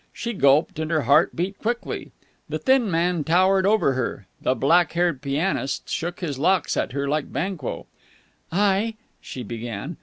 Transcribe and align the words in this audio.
She 0.11 0.33
gulped, 0.33 0.79
and 0.79 0.89
her 0.89 1.03
heart 1.03 1.35
beat 1.35 1.59
quickly. 1.59 2.09
The 2.49 2.57
thin 2.57 2.89
man 2.89 3.23
towered 3.23 3.67
over 3.67 3.93
her. 3.93 4.25
The 4.41 4.55
black 4.55 4.93
haired 4.93 5.21
pianist 5.21 5.89
shook 5.89 6.21
his 6.21 6.39
locks 6.39 6.75
at 6.75 6.93
her 6.93 7.07
like 7.07 7.31
Banquo. 7.31 7.85
"I...." 8.51 8.95
she 9.21 9.43
began. 9.43 9.97